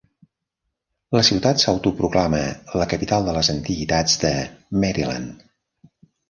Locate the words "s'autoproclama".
1.63-2.39